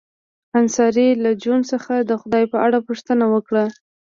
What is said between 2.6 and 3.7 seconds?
اړه پوښتنه وکړه